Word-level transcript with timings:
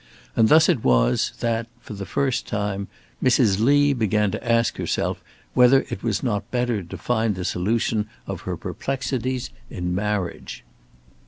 And 0.35 0.49
thus 0.49 0.67
it 0.67 0.83
was, 0.83 1.31
that, 1.41 1.67
for 1.79 1.93
the 1.93 2.07
first 2.07 2.47
time, 2.47 2.87
Mrs. 3.23 3.59
Lee 3.59 3.93
began 3.93 4.31
to 4.31 4.51
ask 4.51 4.77
herself 4.77 5.21
whether 5.53 5.81
it 5.89 6.01
was 6.01 6.23
not 6.23 6.49
better 6.49 6.81
to 6.81 6.97
find 6.97 7.35
the 7.35 7.45
solution 7.45 8.09
of 8.25 8.41
her 8.41 8.57
perplexities 8.57 9.51
in 9.69 9.93
marriage. 9.93 10.63